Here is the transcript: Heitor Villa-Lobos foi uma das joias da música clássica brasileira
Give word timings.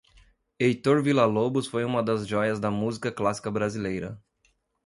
Heitor 0.59 1.03
Villa-Lobos 1.03 1.67
foi 1.67 1.85
uma 1.85 2.01
das 2.01 2.25
joias 2.27 2.59
da 2.59 2.71
música 2.71 3.11
clássica 3.11 3.51
brasileira 3.51 4.19